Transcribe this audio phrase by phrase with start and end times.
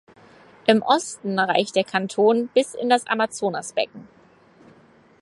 [0.65, 4.07] Im Osten reicht der Kanton bis in das Amazonasbecken.